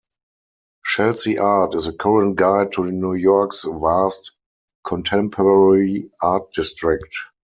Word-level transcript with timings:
Chelsea 0.83 1.37
Art 1.37 1.75
is 1.75 1.85
a 1.85 1.93
current 1.93 2.35
guide 2.35 2.71
to 2.71 2.89
New 2.89 3.13
York's 3.13 3.65
vast 3.65 4.31
contemporary 4.83 6.09
art 6.23 6.51
district. 6.53 7.13